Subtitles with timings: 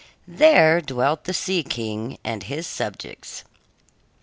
[0.27, 3.43] There dwell the Sea King and his subjects.